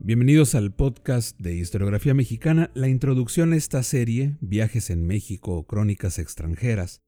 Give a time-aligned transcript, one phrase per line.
[0.00, 2.70] Bienvenidos al podcast de Historiografía Mexicana.
[2.74, 7.00] La introducción a esta serie, Viajes en México o Crónicas extranjeras,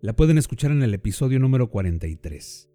[0.00, 2.70] la pueden escuchar en el episodio número 43.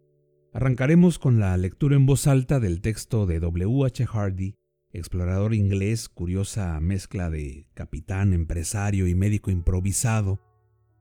[0.54, 3.86] Arrancaremos con la lectura en voz alta del texto de W.
[3.86, 4.06] H.
[4.06, 4.56] Hardy,
[4.92, 10.42] explorador inglés, curiosa mezcla de capitán, empresario y médico improvisado,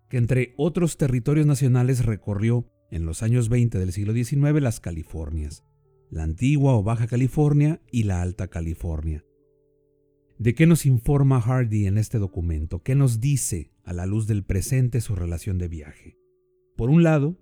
[0.08, 5.64] que entre otros territorios nacionales recorrió en los años 20 del siglo XIX las Californias
[6.14, 9.24] la antigua o Baja California y la Alta California.
[10.38, 12.84] ¿De qué nos informa Hardy en este documento?
[12.84, 16.16] ¿Qué nos dice a la luz del presente su relación de viaje?
[16.76, 17.36] Por un lado,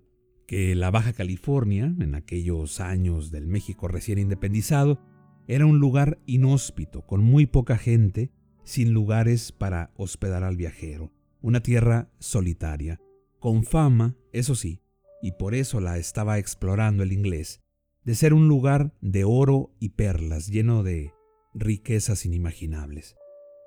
[0.47, 4.99] que la Baja California, en aquellos años del México recién independizado,
[5.47, 8.31] era un lugar inhóspito, con muy poca gente,
[8.63, 12.99] sin lugares para hospedar al viajero, una tierra solitaria,
[13.39, 14.81] con fama, eso sí,
[15.21, 17.62] y por eso la estaba explorando el inglés,
[18.05, 21.13] de ser un lugar de oro y perlas lleno de
[21.53, 23.15] riquezas inimaginables.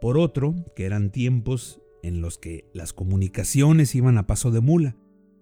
[0.01, 4.97] Por otro, que eran tiempos en los que las comunicaciones iban a paso de mula.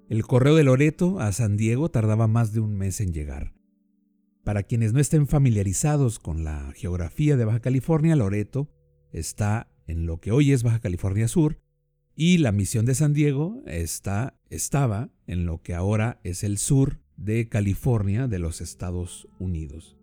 [0.08, 3.54] El correo de Loreto a San Diego tardaba más de un mes en llegar.
[4.44, 8.68] Para quienes no estén familiarizados con la geografía de Baja California, Loreto
[9.10, 11.58] está en lo que hoy es Baja California Sur
[12.14, 17.00] y la misión de San Diego está, estaba en lo que ahora es el sur
[17.16, 19.96] de California de los Estados Unidos.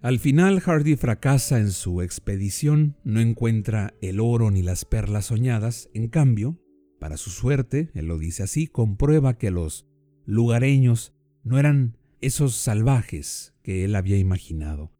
[0.00, 5.88] Al final Hardy fracasa en su expedición, no encuentra el oro ni las perlas soñadas,
[5.94, 6.60] en cambio,
[6.98, 9.86] para su suerte, él lo dice así, comprueba que los
[10.26, 14.92] lugareños no eran esos salvajes que él había imaginado.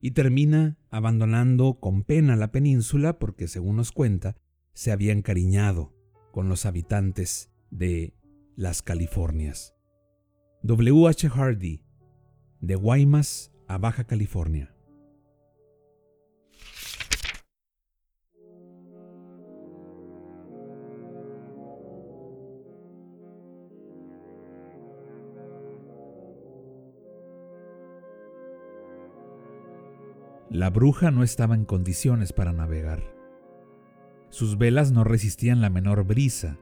[0.00, 4.36] Y termina abandonando con pena la península porque, según nos cuenta,
[4.72, 5.92] se había encariñado
[6.32, 8.14] con los habitantes de
[8.54, 9.77] las Californias.
[10.62, 11.06] W.
[11.06, 11.28] H.
[11.28, 11.82] Hardy,
[12.60, 14.74] de Guaymas a Baja California.
[30.50, 33.14] La bruja no estaba en condiciones para navegar.
[34.28, 36.58] Sus velas no resistían la menor brisa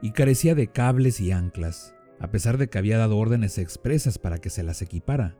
[0.00, 4.38] y carecía de cables y anclas a pesar de que había dado órdenes expresas para
[4.38, 5.36] que se las equipara.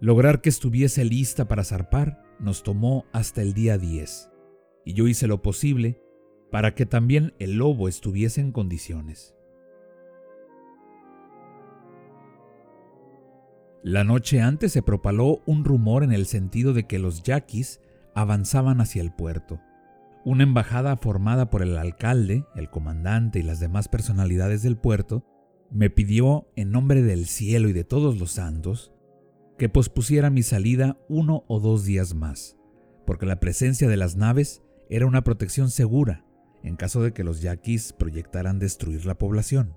[0.00, 4.30] Lograr que estuviese lista para zarpar nos tomó hasta el día 10,
[4.84, 6.00] y yo hice lo posible
[6.50, 9.34] para que también el lobo estuviese en condiciones.
[13.82, 17.80] La noche antes se propaló un rumor en el sentido de que los yaquis
[18.14, 19.60] avanzaban hacia el puerto.
[20.24, 25.24] Una embajada formada por el alcalde, el comandante y las demás personalidades del puerto
[25.72, 28.92] me pidió, en nombre del cielo y de todos los santos,
[29.58, 32.56] que pospusiera mi salida uno o dos días más,
[33.06, 36.24] porque la presencia de las naves era una protección segura
[36.62, 39.74] en caso de que los yaquis proyectaran destruir la población.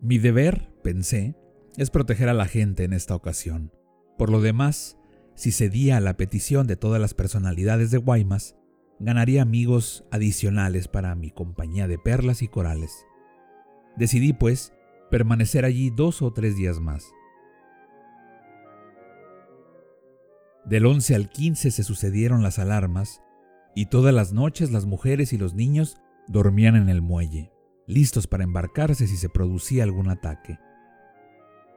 [0.00, 1.34] Mi deber, pensé,
[1.76, 3.72] es proteger a la gente en esta ocasión.
[4.18, 4.98] Por lo demás,
[5.34, 8.56] si cedía a la petición de todas las personalidades de Guaymas,
[8.98, 13.04] ganaría amigos adicionales para mi compañía de perlas y corales.
[13.96, 14.72] Decidí, pues,
[15.10, 17.12] permanecer allí dos o tres días más.
[20.64, 23.22] Del 11 al 15 se sucedieron las alarmas
[23.74, 27.52] y todas las noches las mujeres y los niños dormían en el muelle,
[27.86, 30.58] listos para embarcarse si se producía algún ataque.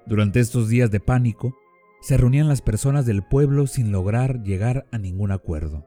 [0.07, 1.53] Durante estos días de pánico,
[2.01, 5.85] se reunían las personas del pueblo sin lograr llegar a ningún acuerdo.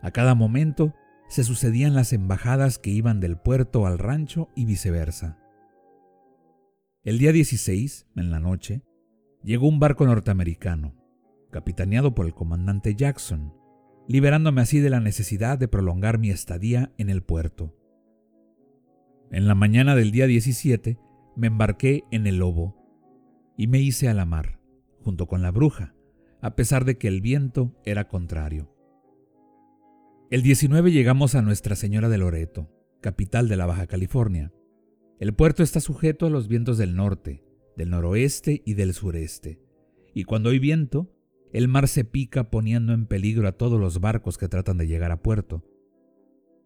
[0.00, 0.94] A cada momento
[1.28, 5.41] se sucedían las embajadas que iban del puerto al rancho y viceversa.
[7.04, 8.84] El día 16, en la noche,
[9.42, 10.94] llegó un barco norteamericano,
[11.50, 13.52] capitaneado por el comandante Jackson,
[14.06, 17.76] liberándome así de la necesidad de prolongar mi estadía en el puerto.
[19.32, 20.96] En la mañana del día 17
[21.34, 22.76] me embarqué en el Lobo
[23.56, 24.60] y me hice a la mar,
[25.02, 25.96] junto con la bruja,
[26.40, 28.72] a pesar de que el viento era contrario.
[30.30, 32.70] El 19 llegamos a Nuestra Señora de Loreto,
[33.00, 34.52] capital de la Baja California.
[35.22, 37.44] El puerto está sujeto a los vientos del norte,
[37.76, 39.60] del noroeste y del sureste.
[40.12, 41.14] Y cuando hay viento,
[41.52, 45.12] el mar se pica poniendo en peligro a todos los barcos que tratan de llegar
[45.12, 45.62] a puerto.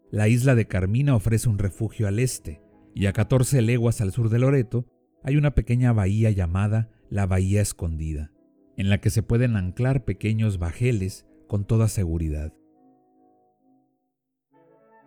[0.09, 2.59] La isla de Carmina ofrece un refugio al este,
[2.95, 4.87] y a 14 leguas al sur de Loreto
[5.23, 8.31] hay una pequeña bahía llamada la Bahía Escondida,
[8.75, 12.55] en la que se pueden anclar pequeños bajeles con toda seguridad.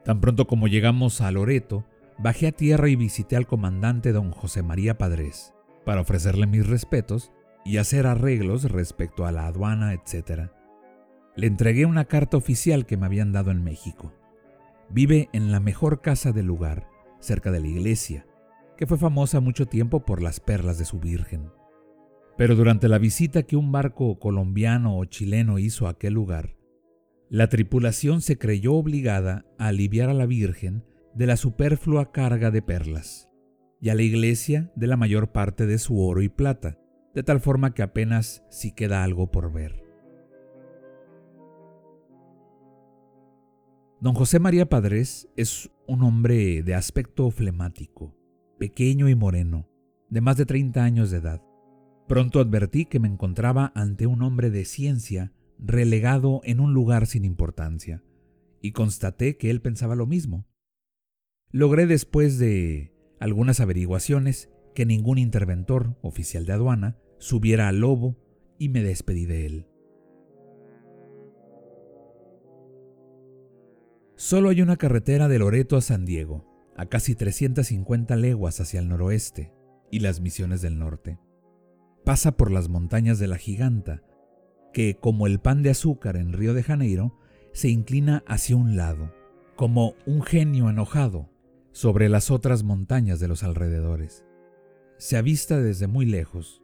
[0.04, 1.84] Tan pronto como llegamos a Loreto,
[2.22, 7.32] bajé a tierra y visité al comandante don José María Padres para ofrecerle mis respetos
[7.64, 10.50] y hacer arreglos respecto a la aduana, etc.
[11.34, 14.12] Le entregué una carta oficial que me habían dado en México.
[14.90, 16.88] Vive en la mejor casa del lugar,
[17.20, 18.26] cerca de la iglesia,
[18.76, 21.50] que fue famosa mucho tiempo por las perlas de su Virgen.
[22.36, 26.56] Pero durante la visita que un barco colombiano o chileno hizo a aquel lugar,
[27.28, 30.84] la tripulación se creyó obligada a aliviar a la Virgen
[31.14, 33.28] de la superflua carga de perlas
[33.80, 36.78] y a la iglesia de la mayor parte de su oro y plata,
[37.14, 39.82] de tal forma que apenas si queda algo por ver.
[44.00, 48.16] Don José María Padres es un hombre de aspecto flemático,
[48.58, 49.68] pequeño y moreno,
[50.08, 51.42] de más de 30 años de edad.
[52.08, 57.24] Pronto advertí que me encontraba ante un hombre de ciencia relegado en un lugar sin
[57.24, 58.02] importancia,
[58.62, 60.46] y constaté que él pensaba lo mismo.
[61.52, 68.16] Logré después de algunas averiguaciones que ningún interventor oficial de aduana subiera al lobo
[68.56, 69.66] y me despedí de él.
[74.14, 78.88] Solo hay una carretera de Loreto a San Diego, a casi 350 leguas hacia el
[78.88, 79.52] noroeste
[79.90, 81.18] y las misiones del norte.
[82.04, 84.02] Pasa por las montañas de la Giganta,
[84.72, 87.18] que, como el pan de azúcar en Río de Janeiro,
[87.52, 89.12] se inclina hacia un lado,
[89.56, 91.29] como un genio enojado,
[91.72, 94.24] sobre las otras montañas de los alrededores
[95.00, 96.62] se avista desde muy lejos.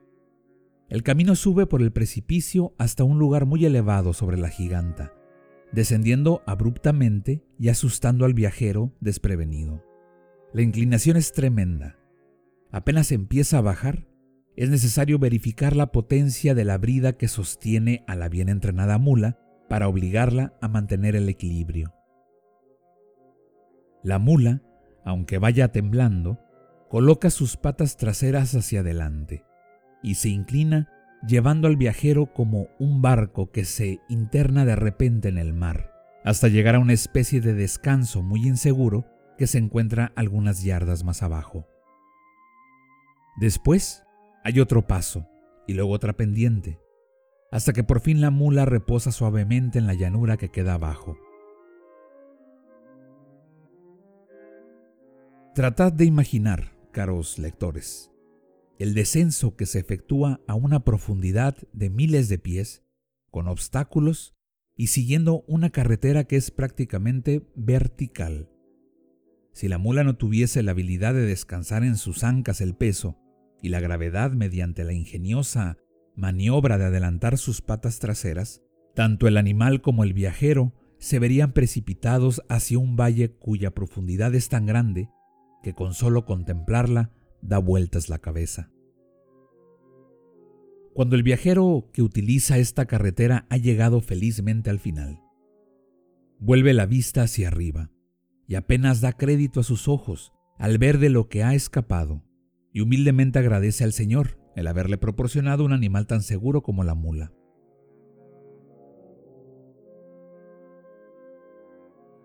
[0.91, 5.15] El camino sube por el precipicio hasta un lugar muy elevado sobre la giganta,
[5.73, 9.83] descendiendo abruptamente y asustando al viajero desprevenido.
[10.53, 11.99] La inclinación es tremenda.
[12.71, 14.07] Apenas empieza a bajar,
[14.55, 19.39] es necesario verificar la potencia de la brida que sostiene a la bien entrenada mula
[19.71, 21.95] para obligarla a mantener el equilibrio.
[24.05, 24.63] La mula,
[25.07, 26.39] aunque vaya temblando,
[26.91, 29.45] coloca sus patas traseras hacia adelante
[30.03, 30.91] y se inclina
[31.27, 35.93] llevando al viajero como un barco que se interna de repente en el mar,
[36.25, 39.07] hasta llegar a una especie de descanso muy inseguro
[39.39, 41.69] que se encuentra algunas yardas más abajo.
[43.39, 44.03] Después
[44.45, 45.29] hay otro paso
[45.69, 46.81] y luego otra pendiente,
[47.53, 51.17] hasta que por fin la mula reposa suavemente en la llanura que queda abajo.
[55.57, 58.11] Tratad de imaginar caros lectores,
[58.79, 62.85] el descenso que se efectúa a una profundidad de miles de pies,
[63.31, 64.35] con obstáculos
[64.77, 68.51] y siguiendo una carretera que es prácticamente vertical.
[69.55, 73.17] Si la mula no tuviese la habilidad de descansar en sus ancas el peso
[73.63, 75.79] y la gravedad mediante la ingeniosa
[76.15, 78.61] maniobra de adelantar sus patas traseras,
[78.95, 84.51] tanto el animal como el viajero se verían precipitados hacia un valle cuya profundidad es
[84.51, 85.09] tan grande
[85.67, 87.11] que con solo contemplarla
[87.43, 88.71] da vueltas la cabeza.
[90.95, 95.25] Cuando el viajero que utiliza esta carretera ha llegado felizmente al final,
[96.39, 97.91] vuelve la vista hacia arriba
[98.47, 102.23] y apenas da crédito a sus ojos al ver de lo que ha escapado
[102.73, 107.33] y humildemente agradece al Señor el haberle proporcionado un animal tan seguro como la mula.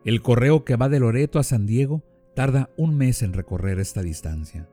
[0.06, 4.02] El correo que va de Loreto a San Diego tarda un mes en recorrer esta
[4.02, 4.70] distancia.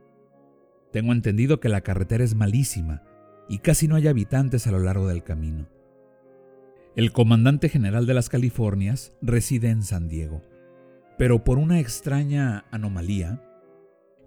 [0.91, 3.03] Tengo entendido que la carretera es malísima
[3.47, 5.67] y casi no hay habitantes a lo largo del camino.
[6.95, 10.41] El comandante general de las Californias reside en San Diego,
[11.17, 13.43] pero por una extraña anomalía,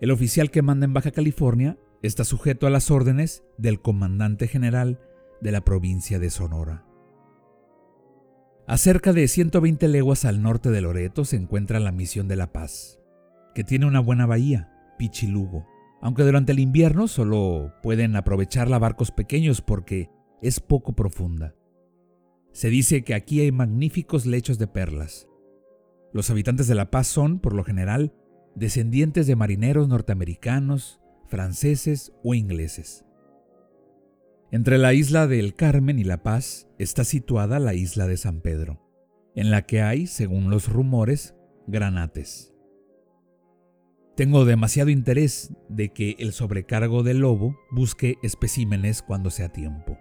[0.00, 5.00] el oficial que manda en Baja California está sujeto a las órdenes del comandante general
[5.40, 6.84] de la provincia de Sonora.
[8.66, 12.52] A cerca de 120 leguas al norte de Loreto se encuentra la Misión de la
[12.52, 13.01] Paz,
[13.54, 15.66] que tiene una buena bahía, Pichilugo,
[16.00, 20.10] aunque durante el invierno solo pueden aprovecharla barcos pequeños porque
[20.42, 21.54] es poco profunda.
[22.52, 25.28] Se dice que aquí hay magníficos lechos de perlas.
[26.12, 28.12] Los habitantes de La Paz son, por lo general,
[28.54, 33.06] descendientes de marineros norteamericanos, franceses o ingleses.
[34.50, 38.82] Entre la isla del Carmen y La Paz está situada la isla de San Pedro,
[39.34, 41.34] en la que hay, según los rumores,
[41.66, 42.51] granates.
[44.22, 49.98] Tengo demasiado interés de que el sobrecargo del lobo busque especímenes cuando sea tiempo.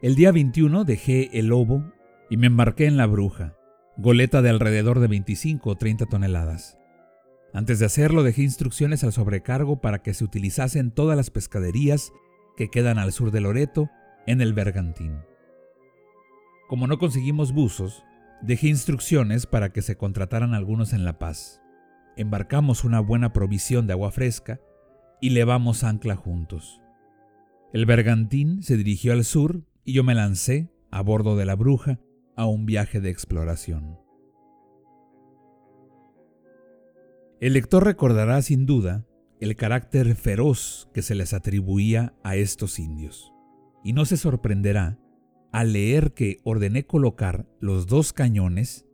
[0.00, 1.92] El día 21 dejé el lobo
[2.30, 3.56] y me embarqué en la bruja,
[3.96, 6.78] goleta de alrededor de 25 o 30 toneladas.
[7.52, 12.12] Antes de hacerlo dejé instrucciones al sobrecargo para que se utilizasen todas las pescaderías
[12.56, 13.90] que quedan al sur de Loreto
[14.28, 15.16] en el Bergantín.
[16.68, 18.04] Como no conseguimos buzos,
[18.42, 21.62] dejé instrucciones para que se contrataran algunos en La Paz.
[22.16, 24.60] Embarcamos una buena provisión de agua fresca
[25.20, 26.80] y levamos ancla juntos.
[27.72, 32.00] El bergantín se dirigió al sur y yo me lancé, a bordo de la bruja,
[32.36, 33.98] a un viaje de exploración.
[37.40, 39.06] El lector recordará sin duda
[39.40, 43.32] el carácter feroz que se les atribuía a estos indios,
[43.84, 44.98] y no se sorprenderá
[45.52, 48.86] al leer que ordené colocar los dos cañones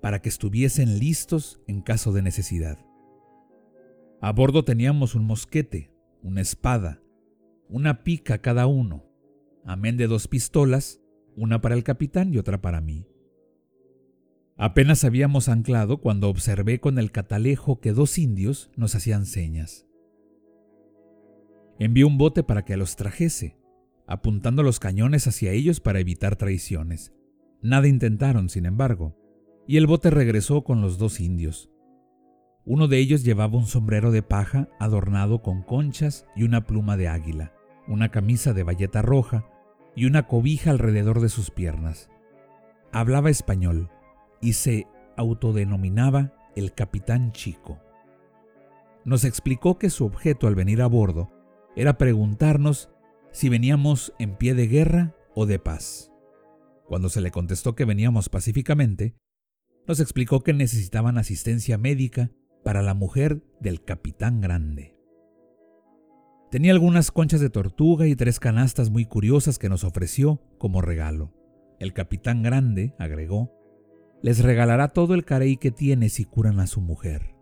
[0.00, 2.78] para que estuviesen listos en caso de necesidad.
[4.20, 7.00] A bordo teníamos un mosquete, una espada,
[7.68, 9.04] una pica cada uno,
[9.64, 11.00] amén de dos pistolas,
[11.36, 13.06] una para el capitán y otra para mí.
[14.56, 19.86] Apenas habíamos anclado cuando observé con el catalejo que dos indios nos hacían señas.
[21.78, 23.56] Envié un bote para que los trajese,
[24.08, 27.12] apuntando los cañones hacia ellos para evitar traiciones.
[27.62, 29.16] Nada intentaron, sin embargo,
[29.66, 31.70] y el bote regresó con los dos indios.
[32.64, 37.08] Uno de ellos llevaba un sombrero de paja adornado con conchas y una pluma de
[37.08, 37.52] águila,
[37.86, 39.46] una camisa de bayeta roja
[39.94, 42.10] y una cobija alrededor de sus piernas.
[42.92, 43.90] Hablaba español
[44.40, 44.86] y se
[45.16, 47.78] autodenominaba el capitán chico.
[49.04, 51.30] Nos explicó que su objeto al venir a bordo
[51.76, 52.90] era preguntarnos
[53.38, 56.10] si veníamos en pie de guerra o de paz.
[56.88, 59.14] Cuando se le contestó que veníamos pacíficamente,
[59.86, 62.32] nos explicó que necesitaban asistencia médica
[62.64, 64.96] para la mujer del capitán grande.
[66.50, 71.32] Tenía algunas conchas de tortuga y tres canastas muy curiosas que nos ofreció como regalo.
[71.78, 73.52] El capitán grande, agregó,
[74.20, 77.36] les regalará todo el carey que tiene si curan a su mujer.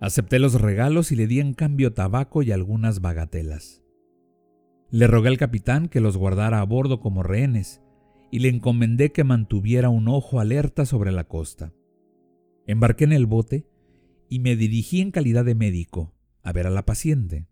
[0.00, 3.81] Acepté los regalos y le di en cambio tabaco y algunas bagatelas.
[4.92, 7.80] Le rogué al capitán que los guardara a bordo como rehenes
[8.30, 11.72] y le encomendé que mantuviera un ojo alerta sobre la costa.
[12.66, 13.66] Embarqué en el bote
[14.28, 17.48] y me dirigí en calidad de médico a ver a la paciente.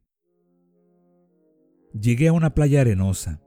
[1.99, 3.41] Llegué a una playa arenosa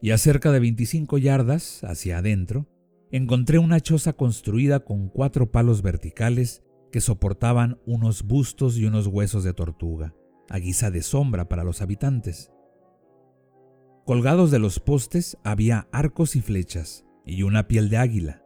[0.00, 2.68] y a cerca de 25 yardas hacia adentro
[3.10, 9.42] encontré una choza construida con cuatro palos verticales que soportaban unos bustos y unos huesos
[9.42, 10.14] de tortuga,
[10.48, 12.52] a guisa de sombra para los habitantes.
[14.08, 18.42] Colgados de los postes había arcos y flechas y una piel de águila.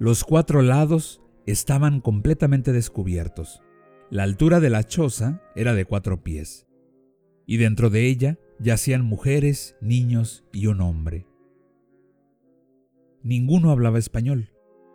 [0.00, 3.62] Los cuatro lados estaban completamente descubiertos.
[4.10, 6.66] La altura de la choza era de cuatro pies,
[7.46, 11.28] y dentro de ella yacían mujeres, niños y un hombre.
[13.22, 14.50] Ninguno hablaba español,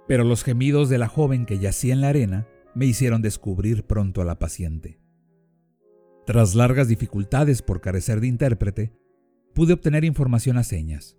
[0.05, 4.21] pero los gemidos de la joven que yacía en la arena me hicieron descubrir pronto
[4.21, 4.99] a la paciente.
[6.25, 9.00] Tras largas dificultades por carecer de intérprete,
[9.53, 11.17] pude obtener información a señas.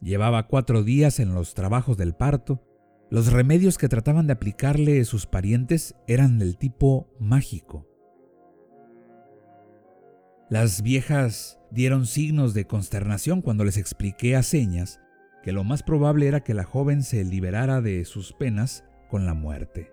[0.00, 2.62] Llevaba cuatro días en los trabajos del parto.
[3.10, 7.86] Los remedios que trataban de aplicarle sus parientes eran del tipo mágico.
[10.50, 15.00] Las viejas dieron signos de consternación cuando les expliqué a señas
[15.42, 19.34] que lo más probable era que la joven se liberara de sus penas con la
[19.34, 19.90] muerte.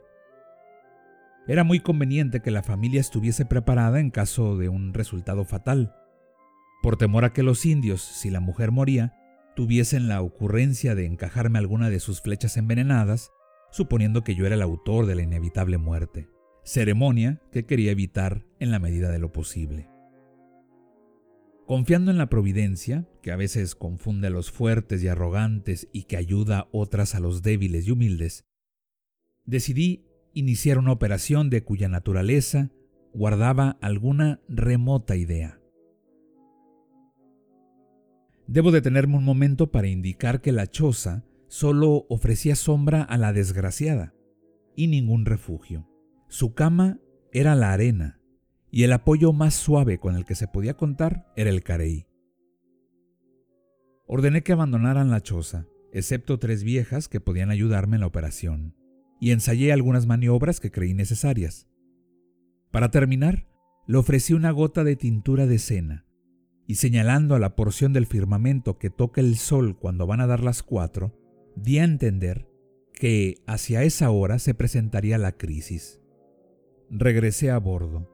[1.47, 5.93] Era muy conveniente que la familia estuviese preparada en caso de un resultado fatal
[6.85, 9.17] por temor a que los indios, si la mujer moría,
[9.55, 13.31] tuviesen la ocurrencia de encajarme alguna de sus flechas envenenadas,
[13.71, 16.29] suponiendo que yo era el autor de la inevitable muerte,
[16.63, 19.89] ceremonia que quería evitar en la medida de lo posible.
[21.65, 26.17] Confiando en la providencia, que a veces confunde a los fuertes y arrogantes y que
[26.17, 28.45] ayuda otras a los débiles y humildes,
[29.43, 32.69] decidí iniciar una operación de cuya naturaleza
[33.11, 35.64] guardaba alguna remota idea.
[38.47, 44.13] Debo detenerme un momento para indicar que la choza solo ofrecía sombra a la desgraciada
[44.75, 45.89] y ningún refugio.
[46.27, 46.99] Su cama
[47.31, 48.19] era la arena
[48.71, 52.07] y el apoyo más suave con el que se podía contar era el carey.
[54.05, 58.75] Ordené que abandonaran la choza, excepto tres viejas que podían ayudarme en la operación,
[59.19, 61.67] y ensayé algunas maniobras que creí necesarias.
[62.69, 63.47] Para terminar,
[63.87, 66.04] le ofrecí una gota de tintura de cena
[66.67, 70.43] y señalando a la porción del firmamento que toca el sol cuando van a dar
[70.43, 71.13] las cuatro,
[71.55, 72.47] di a entender
[72.93, 76.01] que hacia esa hora se presentaría la crisis.
[76.89, 78.09] Regresé a bordo.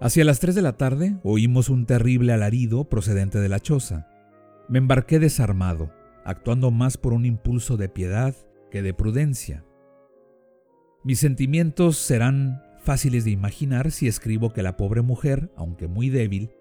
[0.00, 4.08] Hacia las 3 de la tarde oímos un terrible alarido procedente de la choza.
[4.68, 5.92] Me embarqué desarmado,
[6.24, 8.34] actuando más por un impulso de piedad
[8.70, 9.64] que de prudencia.
[11.04, 16.52] Mis sentimientos serán fáciles de imaginar si escribo que la pobre mujer, aunque muy débil,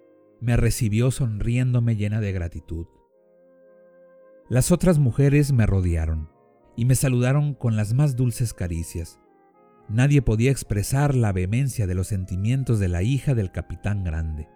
[0.41, 2.87] me recibió sonriéndome llena de gratitud.
[4.49, 6.29] Las otras mujeres me rodearon
[6.75, 9.19] y me saludaron con las más dulces caricias.
[9.89, 14.49] Nadie podía expresar la vehemencia de los sentimientos de la hija del capitán grande,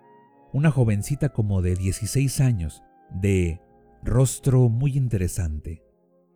[0.54, 2.82] una jovencita como de 16 años,
[3.12, 3.62] de
[4.04, 5.84] rostro muy interesante.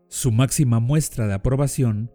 [0.07, 2.11] Su máxima muestra de aprobación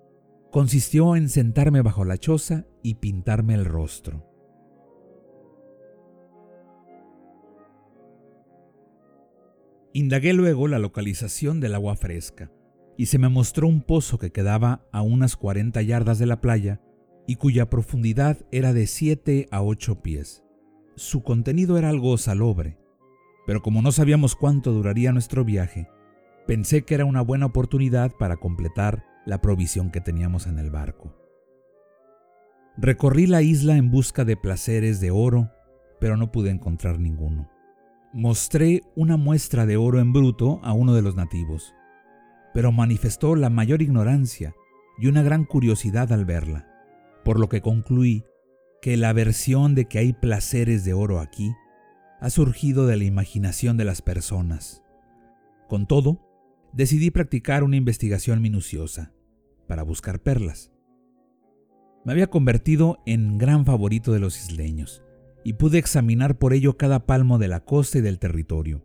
[0.57, 4.27] consistió en sentarme bajo la choza y pintarme el rostro.
[9.93, 12.51] Indagué luego la localización del agua fresca
[12.97, 16.81] y se me mostró un pozo que quedaba a unas 40 yardas de la playa
[17.27, 20.43] y cuya profundidad era de 7 a 8 pies.
[20.95, 22.79] Su contenido era algo salobre,
[23.47, 25.91] pero como no sabíamos cuánto duraría nuestro viaje,
[26.47, 31.15] pensé que era una buena oportunidad para completar la provisión que teníamos en el barco.
[32.79, 35.51] Recorrí la isla en busca de placeres de oro,
[36.01, 37.51] pero no pude encontrar ninguno
[38.17, 41.75] mostré una muestra de oro en bruto a uno de los nativos,
[42.55, 44.55] pero manifestó la mayor ignorancia
[44.99, 46.67] y una gran curiosidad al verla,
[47.27, 48.25] por lo que concluí
[48.81, 51.53] que la versión de que hay placeres de oro aquí
[52.19, 54.83] ha surgido de la imaginación de las personas.
[55.69, 56.27] Con todo,
[56.73, 59.13] decidí practicar una investigación minuciosa
[59.67, 60.73] para buscar perlas.
[62.05, 65.03] Me había convertido en gran favorito de los isleños
[65.45, 68.85] y pude examinar por ello cada palmo de la costa y del territorio.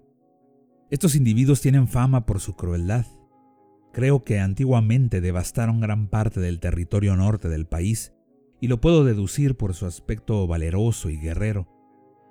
[0.89, 3.05] Estos individuos tienen fama por su crueldad.
[3.93, 8.13] Creo que antiguamente devastaron gran parte del territorio norte del país,
[8.59, 11.67] y lo puedo deducir por su aspecto valeroso y guerrero,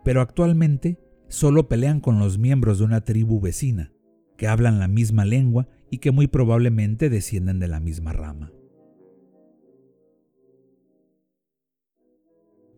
[0.05, 3.93] pero actualmente solo pelean con los miembros de una tribu vecina,
[4.37, 8.53] que hablan la misma lengua y que muy probablemente descienden de la misma rama.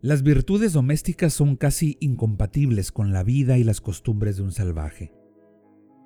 [0.01, 5.13] Las virtudes domésticas son casi incompatibles con la vida y las costumbres de un salvaje.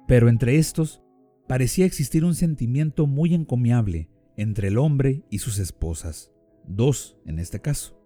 [0.08, 1.02] Pero entre estos
[1.48, 6.32] parecía existir un sentimiento muy encomiable entre el hombre y sus esposas,
[6.68, 8.00] dos en este caso,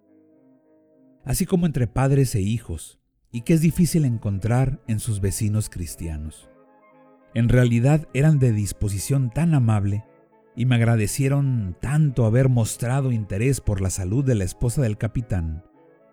[1.24, 2.98] así como entre padres e hijos,
[3.30, 6.51] y que es difícil encontrar en sus vecinos cristianos.
[7.34, 10.04] En realidad eran de disposición tan amable
[10.54, 15.64] y me agradecieron tanto haber mostrado interés por la salud de la esposa del capitán,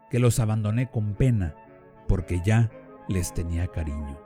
[0.10, 1.56] que los abandoné con pena,
[2.08, 2.72] porque ya
[3.10, 4.18] les tenía cariño.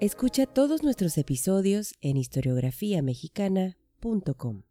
[0.00, 4.67] Escucha todos nuestros episodios en historiografiamexicana.com.